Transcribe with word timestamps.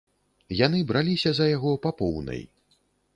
Яны 0.65 0.79
браліся 0.91 1.33
за 1.39 1.45
яго 1.49 1.71
па 1.83 1.91
поўнай. 1.99 2.41